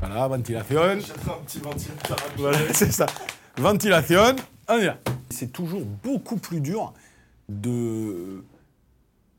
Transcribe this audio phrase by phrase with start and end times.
[0.00, 0.80] Voilà, ventilation.
[0.80, 0.96] un
[1.44, 2.16] petit ventilateur.
[2.38, 3.04] Voilà, c'est ça.
[3.58, 4.36] Ventilation.
[4.68, 4.96] On y va.
[5.28, 6.94] C'est toujours beaucoup plus dur
[7.50, 8.42] de,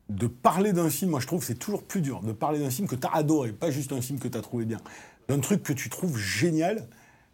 [0.10, 1.10] de parler d'un film.
[1.12, 3.16] Moi, je trouve que c'est toujours plus dur de parler d'un film que tu as
[3.16, 4.80] adoré, pas juste un film que tu as trouvé bien.
[5.28, 6.88] D'un truc que tu trouves génial,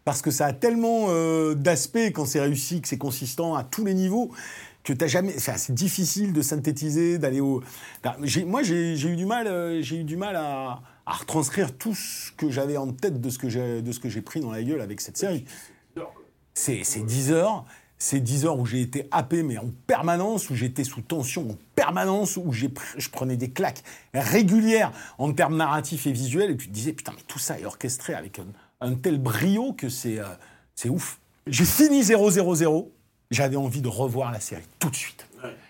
[0.06, 3.84] parce que ça a tellement euh, d'aspects quand c'est réussi, que c'est consistant à tous
[3.84, 4.32] les niveaux,
[4.84, 5.34] que t'as jamais.
[5.36, 7.62] Enfin, c'est difficile de synthétiser, d'aller au.
[8.46, 12.32] Moi, j'ai eu du mal, euh, j'ai eu du mal à, à retranscrire tout ce
[12.32, 14.62] que j'avais en tête de ce que j'ai de ce que j'ai pris dans la
[14.62, 15.44] gueule avec cette série.
[16.54, 17.64] C'est c'est 10 heures.
[18.00, 21.56] C'est 10 heures où j'ai été happé, mais en permanence, où j'étais sous tension en
[21.74, 22.68] permanence, où je
[23.10, 23.82] prenais des claques
[24.14, 27.64] régulières en termes narratifs et visuels, et tu te disais, putain, mais tout ça est
[27.64, 28.46] orchestré avec un,
[28.80, 30.26] un tel brio que c'est euh,
[30.74, 31.18] c'est ouf.
[31.48, 32.92] J'ai fini 000,
[33.30, 35.26] j'avais envie de revoir la série tout de suite.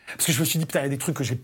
[0.06, 1.38] Parce que je me suis dit, putain, il y a des trucs que j'ai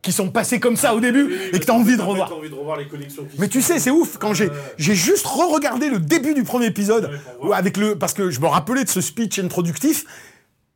[0.00, 2.32] qui sont passés comme ça au début, et que t'as envie de revoir.
[2.32, 5.26] Envie de revoir les connexions qui Mais tu sais, c'est ouf quand j'ai j'ai juste
[5.26, 8.88] re-regardé le début du premier épisode Ouais, avec le parce que je me rappelais de
[8.88, 10.04] ce speech introductif.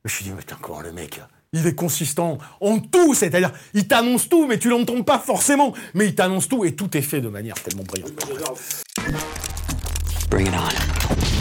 [0.05, 1.20] Je me suis dit mais putain comment le mec
[1.55, 6.07] il est consistant en tout, c'est-à-dire il t'annonce tout mais tu l'entends pas forcément, mais
[6.07, 8.12] il t'annonce tout et tout est fait de manière tellement brillante.
[10.31, 11.31] Bring it on.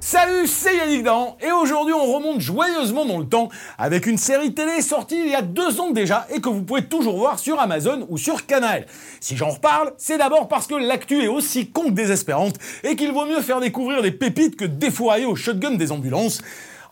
[0.00, 4.52] Salut, c'est Yannick Dan, et aujourd'hui on remonte joyeusement dans le temps avec une série
[4.52, 7.60] télé sortie il y a deux ans déjà et que vous pouvez toujours voir sur
[7.60, 8.84] Amazon ou sur Canal.
[9.20, 13.12] Si j'en reparle, c'est d'abord parce que l'actu est aussi con que désespérante et qu'il
[13.12, 16.42] vaut mieux faire découvrir des pépites que défourailler au shotgun des ambulances.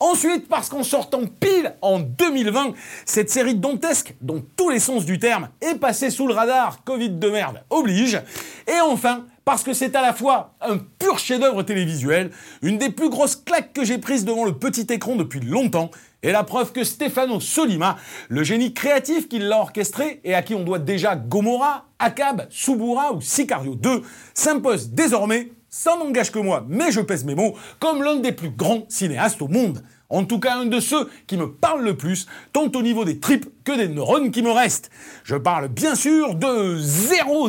[0.03, 2.73] Ensuite, parce qu'en sortant pile en 2020,
[3.05, 7.11] cette série dantesque, dans tous les sens du terme, est passée sous le radar, Covid
[7.11, 8.19] de merde oblige.
[8.67, 12.31] Et enfin, parce que c'est à la fois un pur chef-d'œuvre télévisuel,
[12.63, 15.91] une des plus grosses claques que j'ai prises devant le petit écran depuis longtemps,
[16.23, 17.97] et la preuve que Stefano Solima,
[18.31, 23.13] le génie créatif qui l'a orchestré et à qui on doit déjà Gomorrah, Akab, Subura
[23.13, 24.03] ou Sicario 2,
[24.33, 28.51] s'impose désormais, sans n'engage que moi, mais je pèse mes mots, comme l'un des plus
[28.51, 29.83] grands cinéastes au monde.
[30.11, 33.21] En tout cas, un de ceux qui me parle le plus, tant au niveau des
[33.21, 34.91] tripes que des neurones qui me restent.
[35.23, 37.49] Je parle bien sûr de 000,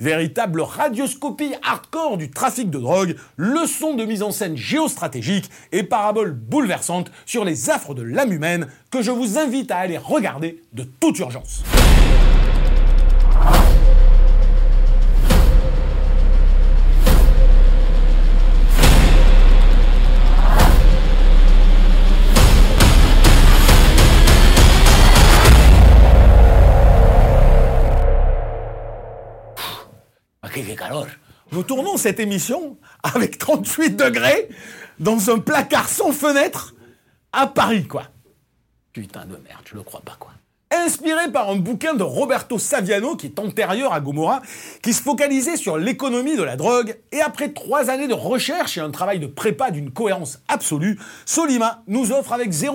[0.00, 6.32] véritable radioscopie hardcore du trafic de drogue, leçon de mise en scène géostratégique et parabole
[6.32, 10.82] bouleversante sur les affres de l'âme humaine que je vous invite à aller regarder de
[10.82, 11.62] toute urgence.
[30.52, 31.06] Calor
[31.50, 34.48] Nous tournons cette émission avec 38 degrés
[34.98, 36.74] dans un placard sans fenêtre
[37.32, 38.04] à Paris, quoi.
[38.92, 40.32] Putain de merde, je le crois pas, quoi.
[40.70, 44.42] Inspiré par un bouquin de Roberto Saviano, qui est antérieur à Gomorrah,
[44.82, 48.80] qui se focalisait sur l'économie de la drogue, et après trois années de recherche et
[48.80, 52.74] un travail de prépa d'une cohérence absolue, Solima nous offre avec 000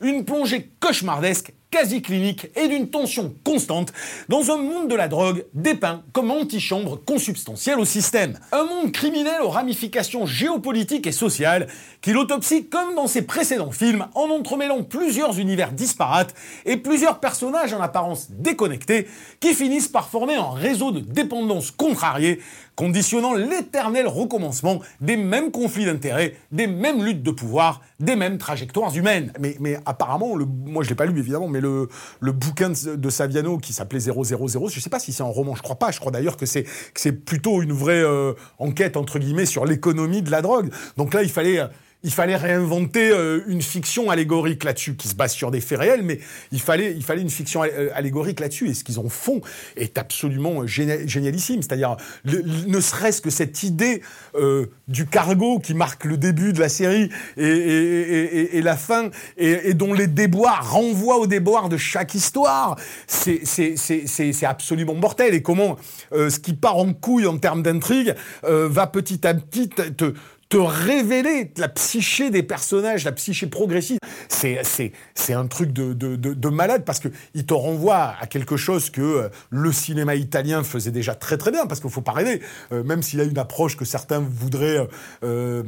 [0.00, 3.92] une plongée cauchemardesque quasi clinique et d'une tension constante
[4.28, 8.38] dans un monde de la drogue dépeint comme antichambre consubstantielle au système.
[8.52, 11.66] Un monde criminel aux ramifications géopolitiques et sociales
[12.00, 17.74] qui l'autopsie comme dans ses précédents films en entremêlant plusieurs univers disparates et plusieurs personnages
[17.74, 19.08] en apparence déconnectés
[19.40, 22.40] qui finissent par former un réseau de dépendance contrariée
[22.76, 28.94] conditionnant l'éternel recommencement des mêmes conflits d'intérêts, des mêmes luttes de pouvoir, des mêmes trajectoires
[28.96, 29.32] humaines.
[29.38, 31.88] Mais, apparemment, moi je l'ai pas lu évidemment, mais le,
[32.20, 35.76] bouquin de, Saviano qui s'appelait 000, je sais pas si c'est un roman, je crois
[35.76, 40.22] pas, je crois d'ailleurs que c'est plutôt une vraie euh, enquête entre guillemets sur l'économie
[40.22, 40.70] de la drogue.
[40.96, 41.60] Donc là, il fallait
[42.04, 46.02] il fallait réinventer euh, une fiction allégorique là-dessus, qui se base sur des faits réels,
[46.02, 46.20] mais
[46.52, 48.68] il fallait, il fallait une fiction euh, allégorique là-dessus.
[48.68, 49.40] Et ce qu'ils en font
[49.76, 51.62] est absolument génialissime.
[51.62, 54.02] C'est-à-dire, ne serait-ce que cette idée
[54.34, 57.08] euh, du cargo qui marque le début de la série
[57.38, 64.94] et, la fin, et, dont les déboires renvoient aux déboires de chaque histoire, c'est absolument
[64.94, 65.32] mortel.
[65.32, 65.78] Et comment
[66.12, 70.12] ce qui part en couille en termes d'intrigue va petit à petit te
[70.48, 73.98] te révéler la psyché des personnages, la psyché progressive.
[74.28, 78.56] C'est, c'est, c'est un truc de, de, de, malade parce qu'il te renvoie à quelque
[78.56, 81.66] chose que euh, le cinéma italien faisait déjà très très bien.
[81.66, 82.40] Parce qu'il faut pas rêver,
[82.72, 84.86] euh, même s'il a une approche que certains voudraient
[85.22, 85.62] euh,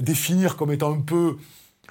[0.00, 1.36] définir comme étant un peu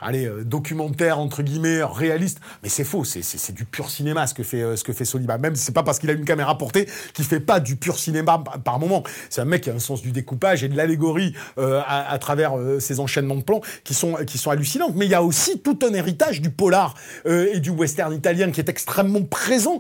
[0.02, 4.44] allez, euh, documentaire entre guillemets réaliste, mais c'est faux, c'est du pur cinéma ce que
[4.44, 5.38] fait euh, ce que fait Soliba.
[5.38, 8.80] Même pas parce qu'il a une caméra portée qu'il fait pas du pur cinéma par,
[8.80, 9.04] moment.
[9.30, 12.54] C'est un mec qui a un sens du découpage et de l'allégorie euh, à, travers
[12.80, 14.92] ses enchaînements de plans qui sont qui sont hallucinants.
[14.96, 18.60] Mais il y a aussi tout un héritage du polar et du western italien qui
[18.62, 19.80] est extrêmement présent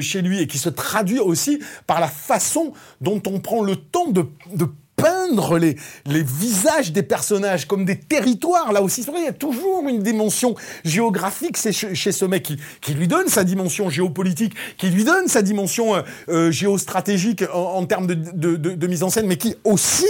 [0.00, 4.10] chez lui et qui se traduit aussi par la façon dont on prend le temps
[4.10, 4.66] de, de
[4.96, 5.15] peindre
[5.58, 5.76] les,
[6.06, 8.72] les visages des personnages comme des territoires.
[8.72, 12.94] Là aussi, il y a toujours une dimension géographique chez, chez ce mec qui, qui,
[12.94, 18.06] lui donne sa dimension géopolitique, qui lui donne sa dimension euh, euh, géostratégique en, termes
[18.06, 20.06] de, mise en scène, mais qui aussi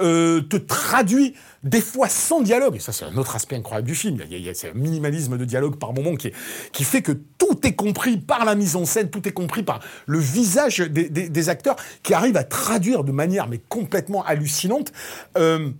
[0.00, 3.94] euh, te traduit des fois sans dialogue, et ça c'est un autre aspect incroyable du
[3.94, 6.32] film, il y a, un minimalisme de dialogue par moment qui,
[6.72, 9.80] qui fait que tout est compris par la mise en scène, tout est compris par
[10.06, 14.59] le visage des, acteurs qui arrivent à traduire de manière mais complètement hallucinante
[15.36, 15.70] euh,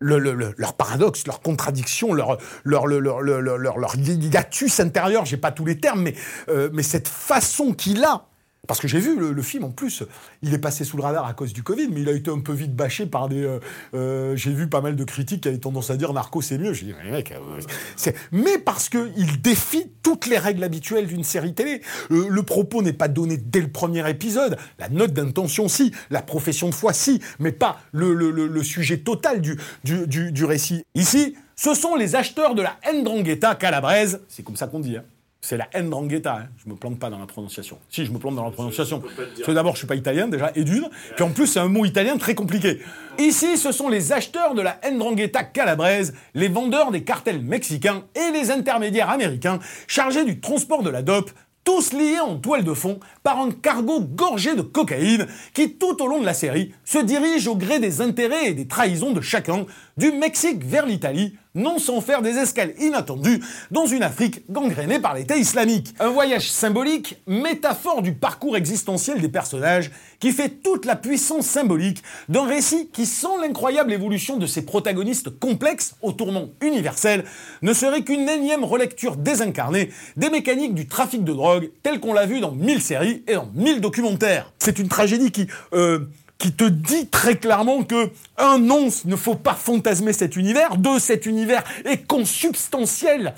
[0.00, 5.78] leur paradoxe, leur contradiction, leur, leur, leur, leur, leur, hiatus intérieur, j'ai pas tous les
[5.78, 6.14] termes, mais,
[6.48, 8.26] euh, mais cette façon qu'il a
[8.66, 10.02] parce que j'ai vu le, film en plus,
[10.42, 12.40] il est passé sous le radar à cause du Covid, mais il a été un
[12.40, 13.42] peu vite bâché par des.
[13.42, 13.58] Euh,
[13.94, 16.72] euh, j'ai vu pas mal de critiques qui avaient tendance à dire Narco c'est mieux.
[16.72, 21.24] J'ai dit mais mec, euh, mais parce que il défie toutes les règles habituelles d'une
[21.24, 21.82] série télé.
[22.10, 26.68] le propos n'est pas donné dès le premier épisode, la note d'intention si, la profession
[26.68, 30.84] de foi si, mais pas le, le sujet total du, du, du, du récit.
[30.94, 34.96] Ici, ce sont les acheteurs de la Ndrangheta calabraise, c'est comme ça qu'on dit.
[34.96, 35.04] Hein
[35.44, 36.36] c'est la Ndrangheta.
[36.36, 36.48] Hein.
[36.64, 37.78] Je me plante pas dans la prononciation.
[37.90, 39.00] Si, je me plante dans la prononciation.
[39.00, 40.88] Parce que d'abord, je suis pas italien déjà, et d'une.
[41.14, 42.80] Puis en plus, c'est un mot italien très compliqué.
[43.18, 48.32] Ici, ce sont les acheteurs de la Ndrangheta calabraise, les vendeurs des cartels mexicains et
[48.32, 51.30] les intermédiaires américains chargés du transport de la dope
[51.64, 56.06] tous liés en toile de fond par un cargo gorgé de cocaïne qui, tout au
[56.06, 59.64] long de la série, se dirige au gré des intérêts et des trahisons de chacun,
[59.96, 65.14] du Mexique vers l'Italie, non sans faire des escales inattendues dans une Afrique gangrénée par
[65.14, 65.94] l'État islamique.
[66.00, 72.02] Un voyage symbolique, métaphore du parcours existentiel des personnages, qui fait toute la puissance symbolique
[72.28, 77.24] d'un récit qui, sans l'incroyable évolution de ses protagonistes complexes au tourment universel,
[77.62, 82.26] ne serait qu'une énième relecture désincarnée des mécaniques du trafic de drogue tel qu'on l'a
[82.26, 84.52] vu dans mille séries et dans mille documentaires.
[84.58, 85.46] C'est une tragédie qui...
[85.72, 86.08] Euh,
[86.44, 90.98] qui te dit très clairement que, un, non, ne faut pas fantasmer cet univers, deux,
[90.98, 93.32] cet univers est consubstantiel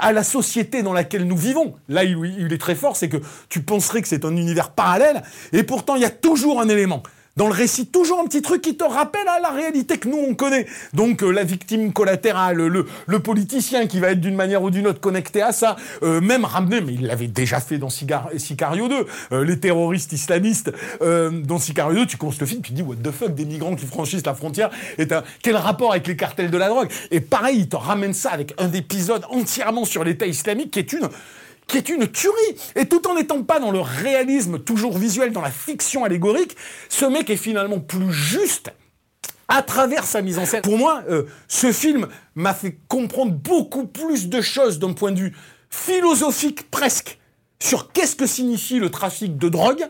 [0.00, 1.76] à la société dans laquelle nous vivons.
[1.88, 3.18] Là, il est très fort, c'est que
[3.48, 5.22] tu penserais que c'est un univers parallèle,
[5.52, 7.04] et pourtant, il y a toujours un élément
[7.38, 10.18] dans le récit toujours un petit truc qui te rappelle à la réalité que nous
[10.18, 10.66] on connaît.
[10.92, 15.00] Donc euh, la victime collatérale, le, politicien qui va être d'une manière ou d'une autre
[15.00, 19.44] connecté à ça, euh, même ramené, mais il l'avait déjà fait dans Sicario 2, euh,
[19.44, 23.12] les terroristes islamistes dans Sicario 2, tu constes le film, tu te dis what the
[23.12, 25.06] fuck, des migrants qui franchissent la frontière, et
[25.42, 26.90] quel rapport avec les cartels de la drogue?
[27.12, 30.92] Et pareil, il te ramène ça avec un épisode entièrement sur l'État islamique qui est
[30.92, 31.08] une
[31.68, 32.56] qui est une tuerie.
[32.74, 36.56] Et tout en n'étant pas dans le réalisme toujours visuel, dans la fiction allégorique,
[36.88, 38.72] ce mec est finalement plus juste
[39.46, 40.62] à travers sa mise en scène.
[40.62, 45.20] Pour moi, euh, ce film m'a fait comprendre beaucoup plus de choses d'un point de
[45.20, 45.36] vue
[45.70, 47.18] philosophique presque
[47.60, 49.88] sur qu'est-ce que signifie le trafic de drogue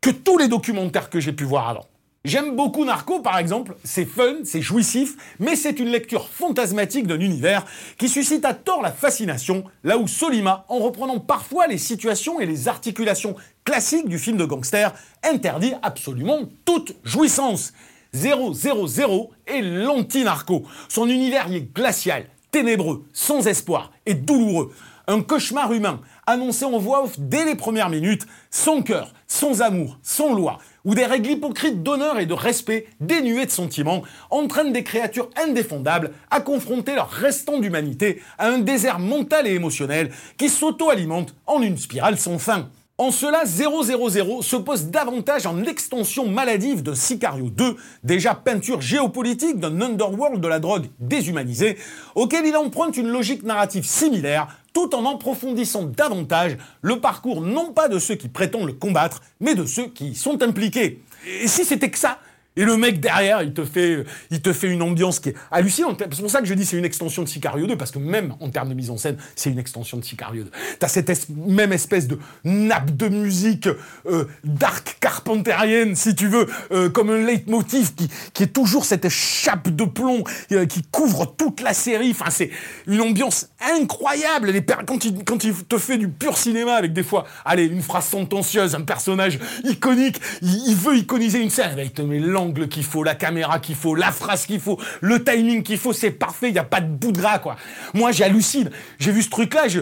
[0.00, 1.86] que tous les documentaires que j'ai pu voir avant.
[2.22, 3.76] J'aime beaucoup Narco, par exemple.
[3.82, 7.64] C'est fun, c'est jouissif, mais c'est une lecture fantasmatique d'un univers
[7.96, 12.44] qui suscite à tort la fascination, là où Solima, en reprenant parfois les situations et
[12.44, 17.72] les articulations classiques du film de gangster, interdit absolument toute jouissance.
[18.12, 20.64] 000 est l'anti-narco.
[20.90, 24.74] Son univers y est glacial, ténébreux, sans espoir et douloureux.
[25.10, 29.98] Un cauchemar humain, annoncé en voix off dès les premières minutes, sans cœur, sans amour,
[30.04, 34.84] sans loi, où des règles hypocrites d'honneur et de respect, dénuées de sentiments, entraînent des
[34.84, 41.34] créatures indéfendables à confronter leur restant d'humanité à un désert mental et émotionnel qui s'auto-alimente
[41.48, 42.68] en une spirale sans fin.
[43.00, 47.74] En cela, 000 se pose davantage en extension maladive de Sicario 2,
[48.04, 51.78] déjà peinture géopolitique d'un underworld de la drogue déshumanisé,
[52.14, 57.88] auquel il emprunte une logique narrative similaire, tout en approfondissant davantage le parcours non pas
[57.88, 61.02] de ceux qui prétendent le combattre, mais de ceux qui y sont impliqués.
[61.42, 62.18] Et si c'était que ça,
[62.56, 66.02] et le mec derrière, il te fait, il te fait une ambiance qui est hallucinante.
[66.10, 68.34] C'est pour ça que je dis c'est une extension de Sicario 2, parce que même
[68.40, 70.50] en termes de mise en scène, c'est une extension de Sicario 2.
[70.78, 73.68] T'as cette même espèce de nappe de musique
[74.06, 79.68] euh, dark carpenterienne, si tu veux, euh, comme un leitmotiv qui, est toujours cette chape
[79.68, 82.10] de plomb euh, qui couvre toute la série.
[82.10, 82.50] Enfin, c'est
[82.86, 84.52] une ambiance incroyable.
[84.86, 88.80] Quand, il, te fait du pur cinéma avec des fois, allez, une phrase sentencieuse, un
[88.82, 93.58] personnage iconique, il, veut iconiser une scène, il te met l'angle qu'il faut, la caméra
[93.58, 96.64] qu'il faut, la phrase qu'il faut, le timing qu'il faut, c'est parfait, il n'y a
[96.64, 97.56] pas de bout de gras, quoi.
[97.94, 98.70] Moi, j'hallucine.
[98.98, 99.80] J'ai vu ce truc-là, je,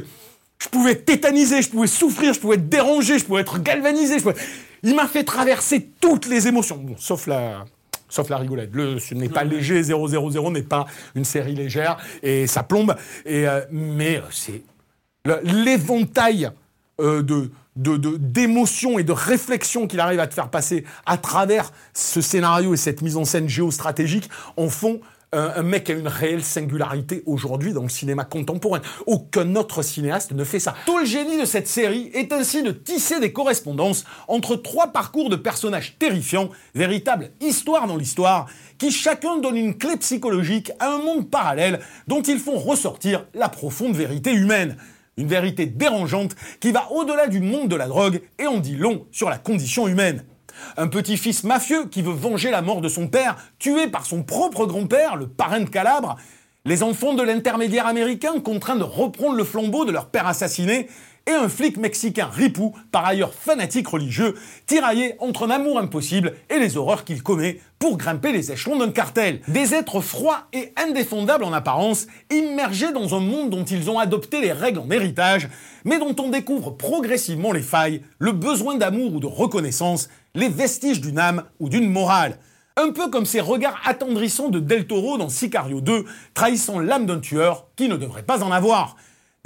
[0.58, 4.16] je pouvais tétaniser, je pouvais souffrir, je pouvais être dérangé, je pouvais être galvanisé.
[4.82, 7.64] Il m'a fait traverser toutes les émotions, bon, sauf la,
[8.08, 8.70] sauf la rigolade.
[8.72, 12.96] Le, ce n'est pas léger, 000 n'est pas une série légère, et ça plombe.
[13.24, 14.62] Et, euh, mais c'est
[15.44, 16.50] l'éventail
[17.00, 22.20] euh, de, d'émotions et de réflexions qu'il arrive à te faire passer à travers ce
[22.20, 25.00] scénario et cette mise en scène géostratégique en font
[25.32, 28.80] un, mec a une réelle singularité aujourd'hui dans le cinéma contemporain.
[29.06, 30.74] Aucun autre cinéaste ne fait ça.
[30.86, 35.28] Tout le génie de cette série est ainsi de tisser des correspondances entre trois parcours
[35.28, 38.46] de personnages terrifiants, véritable histoire dans l'histoire,
[38.78, 43.48] qui chacun donne une clé psychologique à un monde parallèle dont ils font ressortir la
[43.48, 44.76] profonde vérité humaine.
[45.18, 49.04] Une vérité dérangeante qui va au-delà du monde de la drogue et en dit long
[49.10, 50.24] sur la condition humaine.
[50.76, 54.64] Un petit-fils mafieux qui veut venger la mort de son père, tué par son propre
[54.66, 56.16] grand-père, le parrain de Calabre.
[56.64, 60.88] Les enfants de l'intermédiaire américain contraints de reprendre le flambeau de leur père assassiné.
[61.28, 66.58] Et un flic mexicain ripou, par ailleurs fanatique religieux, tiraillé entre un amour impossible et
[66.58, 69.42] les horreurs qu'il commet pour grimper les échelons d'un cartel.
[69.46, 74.40] Des êtres froids et indéfendables en apparence, immergés dans un monde dont ils ont adopté
[74.40, 75.50] les règles en héritage,
[75.84, 81.02] mais dont on découvre progressivement les failles, le besoin d'amour ou de reconnaissance, les vestiges
[81.02, 82.38] d'une âme ou d'une morale.
[82.78, 87.20] Un peu comme ces regards attendrissants de Del Toro dans Sicario 2, trahissant l'âme d'un
[87.20, 88.96] tueur qui ne devrait pas en avoir.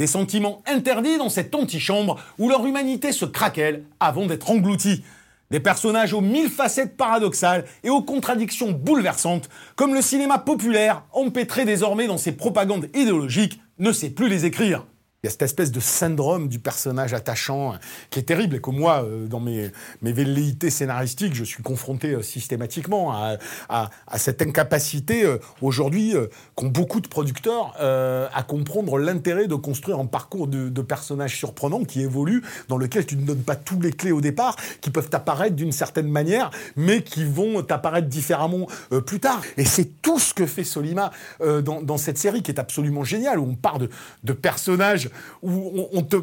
[0.03, 5.05] Des sentiments interdits dans cette antichambre où leur humanité se craquelle avant d'être engloutie.
[5.53, 11.65] Des personnages aux mille facettes paradoxales et aux contradictions bouleversantes, comme le cinéma populaire, empêtré
[11.65, 14.87] désormais dans ses propagandes idéologiques, ne sait plus les écrire.
[15.25, 17.75] Il y a cette espèce de syndrome du personnage attachant
[18.11, 19.71] qui est terrible et que moi, euh, dans mes,
[20.03, 23.37] mes velléités scénaristiques, je suis confronté euh, systématiquement à,
[23.69, 26.15] à, à, cette incapacité euh, aujourd'hui
[26.57, 31.85] qu'ont beaucoup de producteurs à comprendre l'intérêt de construire un parcours de, de, personnages surprenants
[31.85, 35.11] qui évoluent, dans lequel tu ne donnes pas tous les clés au départ, qui peuvent
[35.13, 38.67] apparaître d'une certaine manière, mais qui vont apparaître différemment
[39.07, 39.41] plus tard.
[39.57, 43.39] Et c'est tout ce que fait Solima dans, dans, cette série qui est absolument géniale,
[43.39, 43.89] où on part de,
[44.25, 45.12] de personnages
[45.43, 46.17] où on, te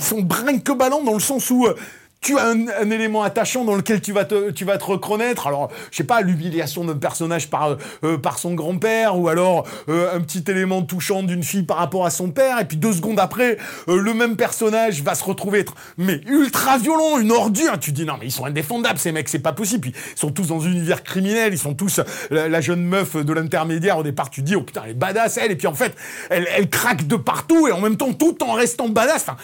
[0.00, 1.74] sont brinque-ballants dans le sens où euh,
[2.22, 5.48] tu as un, élément attachant dans lequel tu vas te, tu vas te reconnaître.
[5.48, 10.16] Alors, je sais pas, l'humiliation d'un personnage par, euh, par son grand-père, ou alors euh,
[10.16, 13.18] un petit élément touchant d'une fille par rapport à son père, et puis deux secondes
[13.18, 17.78] après, le même personnage va se retrouver être, mais ultra violent, une ordure.
[17.80, 19.80] Tu dis, non, mais ils sont indéfendables, ces mecs, c'est pas possible.
[19.80, 22.00] Puis, ils sont tous dans un univers criminel, ils sont tous
[22.30, 23.98] la, jeune meuf de l'intermédiaire.
[23.98, 25.96] Au départ, tu dis, oh putain, elle est badass, elle, et puis en fait,
[26.30, 29.22] elle, elle craque de partout, et en même temps, tout en restant badass.
[29.22, 29.36] Enfin,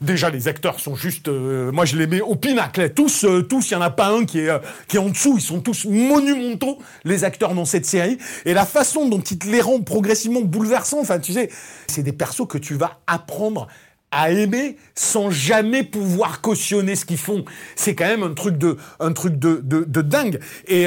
[0.00, 2.90] déjà les acteurs sont juste, euh, moi je les mets au pinacle.
[2.90, 5.08] Tous, euh, tous, il y en a pas un qui est, euh, qui est en
[5.08, 5.34] dessous.
[5.36, 8.18] Ils sont tous monumentaux les acteurs dans cette série.
[8.44, 11.00] Et la façon dont ils te les rendent progressivement bouleversants.
[11.00, 11.50] Enfin, tu sais,
[11.86, 13.68] c'est des persos que tu vas apprendre
[14.12, 17.44] à aimer sans jamais pouvoir cautionner ce qu'ils font.
[17.76, 20.40] C'est quand même un truc de, un truc de, de, de dingue.
[20.66, 20.86] Et,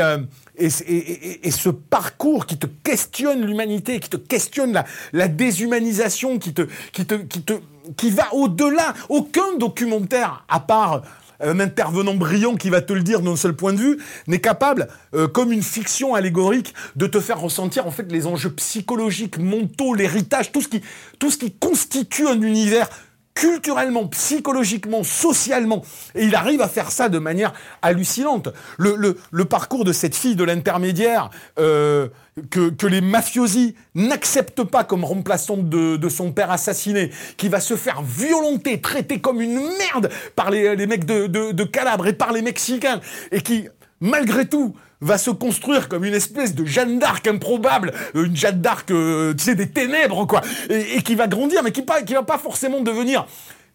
[0.58, 6.38] et, et, et, ce parcours qui te questionne l'humanité, qui te questionne la, la déshumanisation,
[6.38, 7.54] qui te, qui te, qui te,
[7.98, 8.94] qui va au-delà.
[9.10, 11.02] Aucun documentaire, à part
[11.40, 13.98] un intervenant brillant qui va te le dire d'un seul point de vue,
[14.28, 18.52] n'est capable, euh, comme une fiction allégorique, de te faire ressentir en fait les enjeux
[18.52, 22.90] psychologiques, mentaux, l'héritage, tout ce qui constitue un univers
[23.34, 25.84] culturellement, psychologiquement, socialement.
[26.16, 28.50] Et il arrive à faire ça de manière hallucinante.
[28.78, 32.08] Le, le, parcours de cette fille de l'intermédiaire euh,
[32.50, 37.60] que, que, les mafiosi n'acceptent pas comme remplaçante de, de, son père assassiné, qui va
[37.60, 42.08] se faire violenter, traiter comme une merde par les, les mecs de, de, de Calabre
[42.08, 43.68] et par les Mexicains, et qui,
[44.00, 48.62] malgré tout, va se construire comme une espèce de Jeanne d'Arc improbable, euh, une Jeanne
[48.62, 52.24] d'Arc, euh, tu sais, des ténèbres, quoi, et, qui va grandir, mais qui, qui va
[52.24, 53.26] pas forcément devenir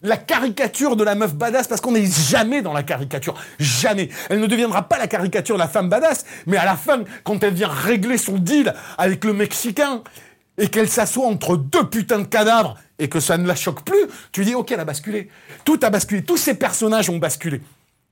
[0.01, 3.35] la caricature de la meuf badass parce qu'on n'est jamais dans la caricature.
[3.59, 4.09] Jamais.
[4.29, 7.43] Elle ne deviendra pas la caricature de la femme badass, mais à la fin, quand
[7.43, 10.01] elle vient régler son deal avec le Mexicain
[10.57, 14.05] et qu'elle s'assoit entre deux putains de cadavres et que ça ne la choque plus,
[14.31, 15.29] tu dis ok, elle a basculé.
[15.65, 16.23] Tout a basculé.
[16.23, 17.61] Tous ces personnages ont basculé.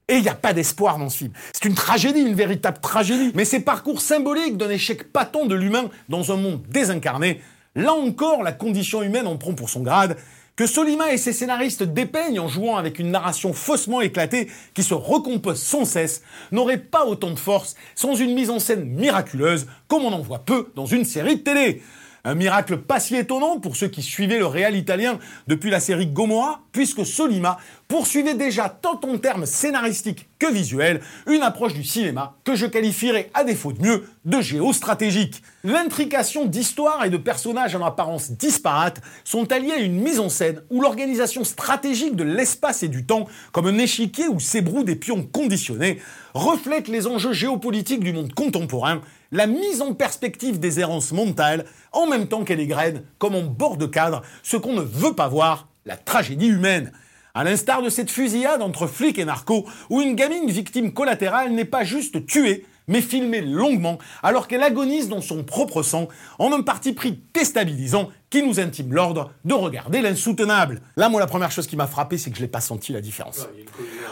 [0.09, 1.33] Et il n'y a pas d'espoir dans ce film.
[1.51, 3.31] C'est une tragédie, une véritable tragédie.
[3.35, 7.41] Mais ces parcours symboliques d'un échec patent de l'humain dans un monde désincarné,
[7.75, 10.15] là encore, la condition humaine en prend pour son grade.
[10.55, 14.95] Que Solima et ses scénaristes dépeignent en jouant avec une narration faussement éclatée qui se
[14.95, 20.03] recompose sans cesse, n'aurait pas autant de force sans une mise en scène miraculeuse comme
[20.03, 21.83] on en voit peu dans une série de télé.
[22.27, 25.17] Un miracle pas si étonnant pour ceux qui suivaient le réel italien
[25.47, 27.57] depuis la série Gomorra, puisque Solima
[27.87, 33.29] poursuivait déjà tant en termes scénaristiques que visuels une approche du cinéma que je qualifierais
[33.33, 35.41] à défaut de mieux de géostratégique.
[35.63, 40.63] L'intrication d'histoire et de personnages en apparence disparates sont alliés à une mise en scène
[40.69, 45.23] où l'organisation stratégique de l'espace et du temps, comme un échiquier où s'ébrouent des pions
[45.23, 46.01] conditionnés,
[46.33, 52.07] reflète les enjeux géopolitiques du monde contemporain, la mise en perspective des errances mentales, en
[52.07, 55.67] même temps qu'elle égrène, comme en bord de cadre, ce qu'on ne veut pas voir,
[55.85, 56.91] la tragédie humaine.
[57.33, 61.65] À l'instar de cette fusillade entre flics et narcos, où une gamine victime collatérale n'est
[61.65, 66.07] pas juste tuée, mais filmée longuement, alors qu'elle agonise dans son propre sang,
[66.39, 70.81] en un parti pris déstabilisant qui nous intime l'ordre de regarder l'insoutenable.
[70.97, 72.99] Là, moi, la première chose qui m'a frappé, c'est que je n'ai pas senti la
[72.99, 73.47] différence.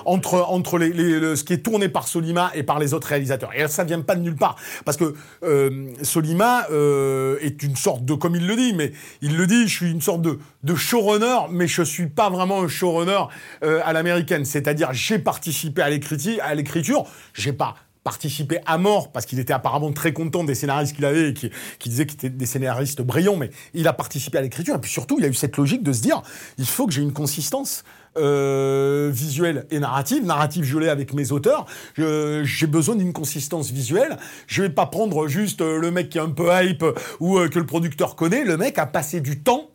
[0.06, 3.08] Entre, entre les, les- le- ce qui est tourné par Solima et par les autres
[3.08, 3.52] réalisateurs.
[3.56, 4.56] Et ça vient pas de nulle part.
[4.86, 9.36] Parce que euh, Solima euh, est une sorte de, comme il le dit, mais il
[9.36, 12.68] le dit, je suis une sorte de, de showrunner, mais je suis pas vraiment un
[12.70, 13.20] showrunner
[13.64, 14.46] euh, à l'américaine.
[14.46, 19.52] C'est-à-dire, j'ai participé à l'écriture, à l'écriture, j'ai pas participé à mort parce qu'il était
[19.52, 23.02] apparemment très content des scénaristes qu'il avait et qui, qui disait qu'ils étaient des scénaristes
[23.02, 25.84] brillants, mais il a participé à l'écriture et puis surtout il a eu cette logique
[25.84, 26.22] de se dire
[26.58, 27.84] il faut que j'ai une consistance
[28.18, 30.24] euh, visuelle et narrative.
[30.24, 31.66] Narrative, l'ai avec mes auteurs.
[31.98, 34.18] J'ai besoin d'une consistance visuelle.
[34.48, 36.86] Je vais pas prendre juste euh, le mec qui est un peu hype
[37.20, 38.46] ou euh, que le producteur connaît.
[38.46, 39.70] Le mec a passé du temps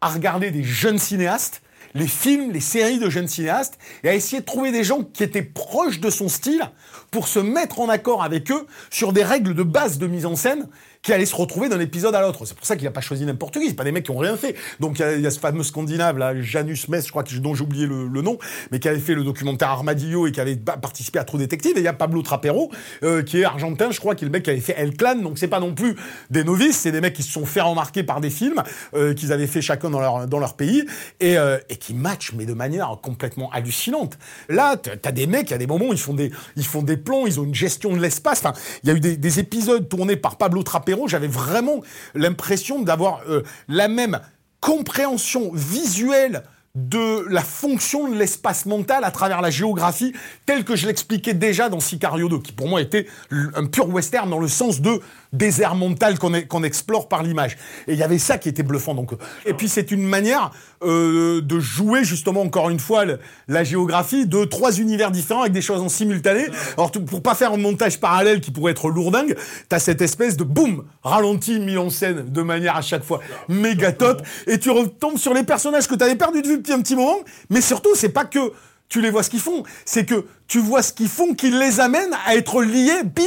[0.00, 1.62] à regarder des jeunes cinéastes,
[1.94, 5.22] les films, les séries de jeunes cinéastes, et à essayer de trouver des gens qui
[5.22, 6.62] étaient proches de son style
[7.10, 10.36] pour se mettre en accord avec eux sur des règles de base de mise en
[10.36, 10.68] scène
[11.02, 12.46] qui allaient se retrouver d'un épisode à l'autre.
[12.46, 13.66] C'est pour ça qu'il n'a pas choisi n'importe qui.
[13.66, 14.54] C'est pas des mecs qui ont rien fait.
[14.78, 17.86] Donc il y a- ce fameux Scandinave là, Janus Mess, je crois dont j'ai oublié
[17.86, 18.38] le, nom,
[18.70, 21.72] mais qui avait fait le documentaire Armadillo et qui avait participé à True Detective.
[21.76, 22.70] Et il y a Pablo Trapero,
[23.02, 25.16] euh, qui est argentin, je crois, qui est le mec qui avait fait El Clan.
[25.16, 25.96] Donc c'est pas non plus
[26.30, 28.62] des novices, c'est des mecs qui se sont fait remarquer par des films
[28.94, 30.84] euh, qu'ils avaient fait chacun dans leur dans leur pays
[31.18, 34.18] et, euh, et qui matchent mais de manière complètement hallucinante.
[34.48, 36.82] Là, t'as des mecs, il y a des moments où ils font des ils font
[36.82, 38.38] des plans, ils ont une gestion de l'espace.
[38.44, 38.52] Enfin,
[38.84, 40.91] il y a eu des, des épisodes tournés par Pablo Trapero.
[41.06, 41.80] J'avais vraiment
[42.14, 44.20] l'impression d'avoir euh, la même
[44.60, 46.42] compréhension visuelle
[46.74, 50.14] de la fonction de l'espace mental à travers la géographie,
[50.46, 54.30] telle que je l'expliquais déjà dans Sicario 2, qui pour moi était un pur western
[54.30, 55.00] dans le sens de
[55.34, 57.58] désert mental qu'on explore par l'image.
[57.88, 58.94] Et il y avait ça qui était bluffant.
[58.94, 60.50] Donc, euh, et puis c'est une manière
[60.82, 63.04] euh, de jouer justement encore une fois
[63.48, 66.46] la géographie de trois univers différents avec des choses en simultané.
[66.76, 69.36] Alors pour pas faire un montage parallèle qui pourrait être lourdingue,
[69.68, 73.92] t'as cette espèce de boum ralenti mis en scène de manière à chaque fois méga
[73.92, 76.96] top, et tu retombes sur les personnages que t'avais perdu de vue depuis un petit
[76.96, 77.18] moment.
[77.50, 78.52] Mais surtout, c'est pas que
[78.88, 81.80] tu les vois ce qu'ils font, c'est que tu vois ce qu'ils font qui les
[81.80, 83.22] amène à être liés, bim,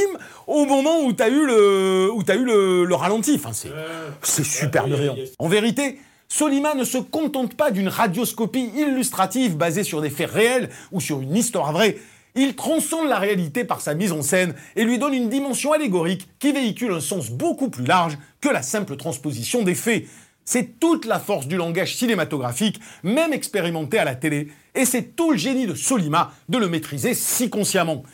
[0.46, 3.34] au moment où t'as eu le, où t'as eu le, le ralenti.
[3.34, 3.72] Enfin, c'est,
[4.22, 5.16] c'est super oui, brillant.
[5.40, 10.70] En vérité, Solima ne se contente pas d'une radioscopie illustrative basée sur des faits réels
[10.92, 11.98] ou sur une histoire vraie.
[12.36, 16.28] Il transcende la réalité par sa mise en scène et lui donne une dimension allégorique
[16.38, 20.04] qui véhicule un sens beaucoup plus large que la simple transposition des faits.
[20.48, 25.32] C'est toute la force du langage cinématographique, même expérimenté à la télé, et c'est tout
[25.32, 28.04] le génie de Solima de le maîtriser si consciemment.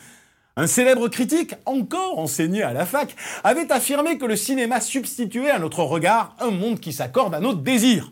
[0.57, 5.59] Un célèbre critique, encore enseigné à la fac, avait affirmé que le cinéma substituait à
[5.59, 8.11] notre regard un monde qui s'accorde à notre désir.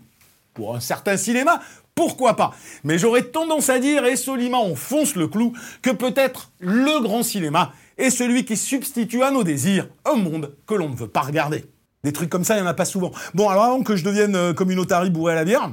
[0.53, 1.60] Pour un certain cinéma,
[1.95, 2.53] pourquoi pas?
[2.84, 7.73] Mais j'aurais tendance à dire, et Solima enfonce le clou, que peut-être le grand cinéma
[7.97, 11.65] est celui qui substitue à nos désirs un monde que l'on ne veut pas regarder.
[12.03, 13.11] Des trucs comme ça, il n'y en a pas souvent.
[13.33, 15.71] Bon, alors avant que je devienne euh, otarie bourrée à la bière,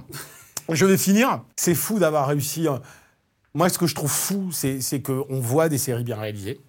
[0.69, 1.43] je vais finir.
[1.57, 2.69] C'est fou d'avoir réussi.
[2.69, 2.79] euh,
[3.55, 6.61] Moi, ce que je trouve fou, c'est qu'on voit des séries bien réalisées,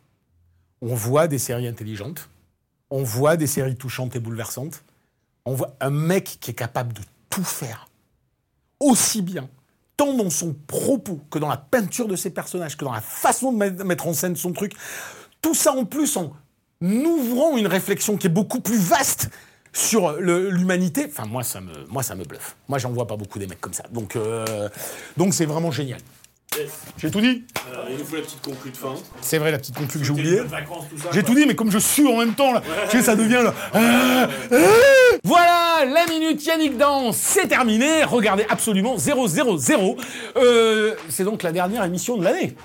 [0.81, 2.29] on voit des séries intelligentes,
[2.89, 4.83] on voit des séries touchantes et bouleversantes,
[5.45, 7.89] on voit un mec qui est capable de tout faire,
[8.79, 9.49] aussi bien,
[9.97, 13.51] tant dans son propos que dans la peinture de ses personnages, que dans la façon
[13.51, 14.73] de mettre en scène son truc.
[15.41, 16.33] Tout ça en plus en
[16.81, 19.29] ouvrant une réflexion qui est beaucoup plus vaste
[19.73, 21.07] sur le- l'humanité.
[21.09, 22.55] Enfin, moi, ça me, moi, ça me bluffe.
[22.67, 23.83] Moi, j'en vois pas beaucoup des mecs comme ça.
[23.91, 24.69] Donc, euh,
[25.17, 25.99] donc c'est vraiment génial.
[26.57, 26.71] Yes.
[26.97, 28.95] J'ai tout dit Alors, il nous faut la petite conclue de fin.
[29.21, 30.41] C'est vrai, la petite conclue que j'ai oubliée.
[31.13, 33.41] J'ai tout dit, mais comme je sue en même temps, là, tu sais, ça devient
[33.43, 33.53] là.
[33.71, 34.55] Ah, ah.
[35.23, 38.03] Voilà, la minute Yannick Dans, c'est terminé.
[38.03, 39.27] Regardez absolument 000.
[40.37, 42.55] Euh, c'est donc la dernière émission de l'année.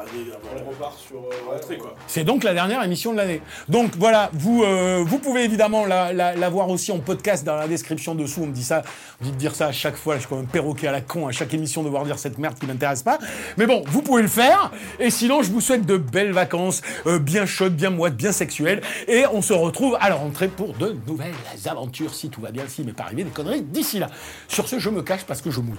[0.00, 1.94] Allez, on repart sur euh, quoi.
[2.06, 3.40] C'est donc la dernière émission de l'année.
[3.68, 7.56] Donc voilà, vous, euh, vous pouvez évidemment la, la, la voir aussi en podcast dans
[7.56, 8.42] la description dessous.
[8.42, 8.82] On me dit ça,
[9.20, 10.14] on me dit de dire ça à chaque fois.
[10.16, 12.58] Je suis comme un perroquet à la con à chaque émission devoir dire cette merde
[12.58, 13.18] qui m'intéresse pas.
[13.56, 14.70] Mais bon, vous pouvez le faire.
[14.98, 18.82] Et sinon, je vous souhaite de belles vacances, euh, bien chaudes, bien moites, bien sexuelles.
[19.06, 21.32] Et on se retrouve à la rentrée pour de nouvelles
[21.66, 24.08] aventures, si tout va bien, si m'est pas arrivé des conneries d'ici là.
[24.48, 25.78] Sur ce, je me cache parce que je mouille.